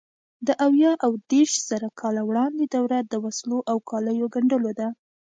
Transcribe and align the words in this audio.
د 0.47 0.49
اویا 0.65 0.91
او 1.05 1.11
دېرشزره 1.31 1.89
کاله 2.01 2.21
وړاندې 2.25 2.65
دوره 2.75 2.97
د 3.01 3.13
وسلو 3.25 3.59
او 3.71 3.77
کالیو 3.89 4.31
ګنډلو 4.35 4.71
ده. 4.79 4.87